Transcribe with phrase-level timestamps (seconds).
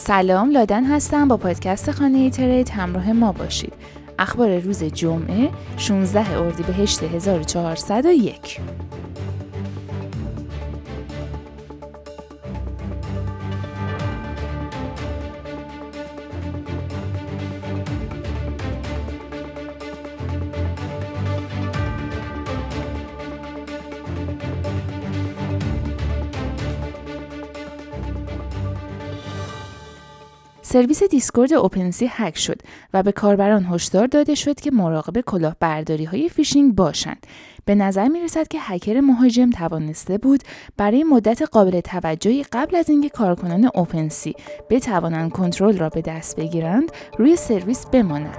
[0.00, 1.28] سلام لادن هستم.
[1.28, 3.72] با پادکست خانه ترید همراه ما باشید.
[4.18, 8.60] اخبار روز جمعه 16 اردیبهشت 1401
[30.70, 32.60] سرویس Discord OpenSea هک شد
[32.94, 37.26] و به کاربران هشدار داده شد که مراقب کلاهبرداری های فیشینگ باشند.
[37.64, 40.42] به نظر می رسد که هکر مهاجم توانسته بود
[40.76, 44.34] برای مدت قابل توجهی قبل از اینکه کارکنان OpenSea
[44.70, 48.36] بتوانند کنترل را به دست بگیرند روی سرویس بماند.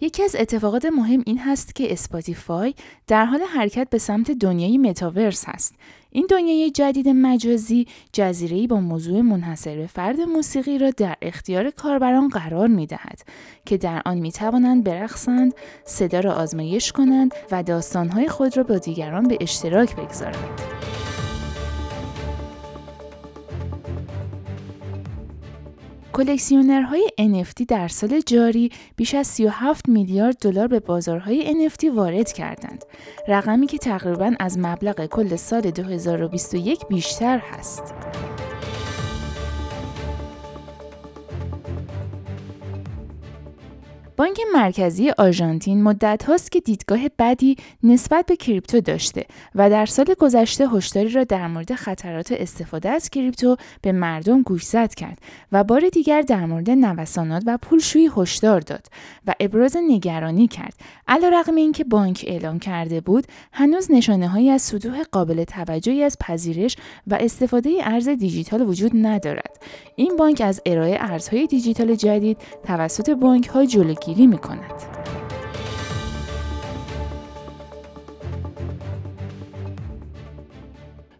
[0.00, 2.74] یکی از اتفاقات مهم این هست که Spotify
[3.06, 5.74] در حال حرکت به سمت دنیای متاورس هست.
[6.10, 12.28] این دنیای جدید مجازی جزیره‌ای با موضوع منحصر به فرد موسیقی را در اختیار کاربران
[12.28, 13.22] قرار می دهد
[13.66, 18.78] که در آن می توانند برقصند، صدا را آزمایش کنند و داستانهای خود را با
[18.78, 20.99] دیگران به اشتراک بگذارند.
[26.12, 32.84] کلکسیونرهای NFT در سال جاری بیش از 37 میلیارد دلار به بازارهای NFT وارد کردند.
[33.28, 37.94] رقمی که تقریبا از مبلغ کل سال 2021 بیشتر هست.
[44.20, 50.14] بانک مرکزی آرژانتین مدت هاست که دیدگاه بدی نسبت به کریپتو داشته و در سال
[50.18, 55.18] گذشته هشداری را در مورد خطرات استفاده از کریپتو به مردم گوشزد کرد
[55.52, 58.86] و بار دیگر در مورد نوسانات و پولشویی هشدار داد
[59.26, 60.74] و ابراز نگرانی کرد.
[61.08, 66.76] علیرغم اینکه بانک اعلام کرده بود هنوز نشانه هایی از سطوح قابل توجهی از پذیرش
[67.06, 69.56] و استفاده ارز دیجیتال وجود ندارد.
[69.96, 74.82] این بانک از ارائه ارزهای دیجیتال جدید توسط بانک ها جلوگیری پیگیری می کند.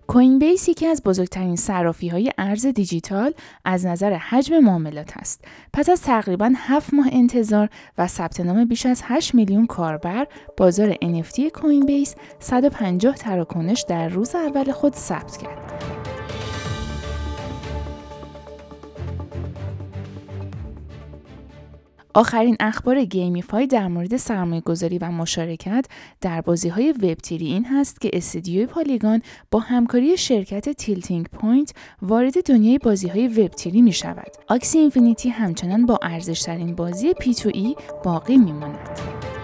[0.07, 3.35] Coinbase یکی از بزرگترین صرافی های ارز دیجیتال
[3.65, 5.45] از نظر حجم معاملات است.
[5.73, 7.69] پس از تقریبا 7 ماه انتظار
[7.99, 10.27] و ثبت نام بیش از 8 میلیون کاربر،
[10.57, 15.70] بازار NFT Coinbase 150 تراکنش در روز اول خود ثبت کرد.
[22.15, 25.87] آخرین اخبار GameFi در مورد سرمایه گذاری و مشارکت
[26.21, 31.75] در بازی های وب تیری این هست که استدیوی Polygon با همکاری شرکت Tilting Point
[32.03, 34.33] وارد دنیای بازی های وب تیری می شود.
[34.49, 39.40] Axie Infinity همچنان با ارزشترین بازی play to earn باقی می ماند.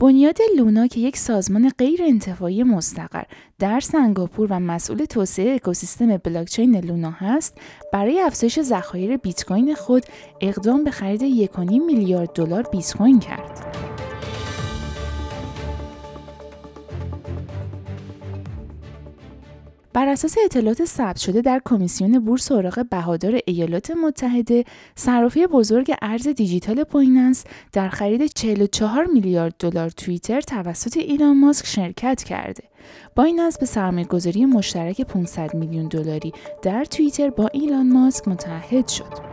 [0.00, 3.22] بنیاد Luna که یک سازمان غیر انتفاعی مستقر
[3.58, 7.54] در سنگاپور و مسئول توسعه اکوسیستم بلاکچین لونا هست
[7.92, 10.02] برای افزایش ذخایر بیت کوین خود
[10.40, 13.67] اقدام به خرید 1.5 میلیارد دلار بیت کوین کرد.
[19.92, 26.28] بر اساس اطلاعات ثبت شده در کمیسیون بورس اوراق بهادار ایالات متحده صرافی بزرگ ارز
[26.28, 32.62] دیجیتال بایننس در خرید 44 میلیارد دلار توییتر توسط ایلان ماسک شرکت کرده.
[33.16, 36.32] بایننس به سرمایه‌گذاری مشترک 500 میلیون دلاری
[36.62, 39.27] در توییتر با ایلان ماسک متحد شد.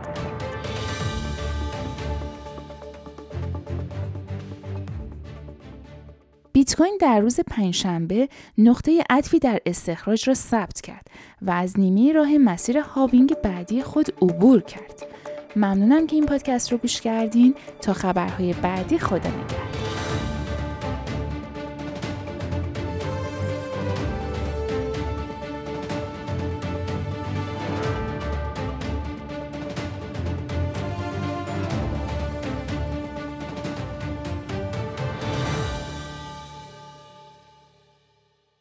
[6.56, 8.28] بیت کوین در روز پنجشنبه
[8.58, 11.06] نقطه عطفی در استخراج را ثبت کرد
[11.42, 15.06] و از نیمه راه مسیر هاوینگ بعدی خود عبور کرد.
[15.56, 19.65] ممنونم که این پادکست رو گوش کردین تا خبرهای بعدی خدا نگهدار.